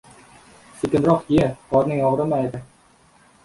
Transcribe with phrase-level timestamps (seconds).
[0.79, 2.67] •Sekinroq ye— qorning og‘rimaydi.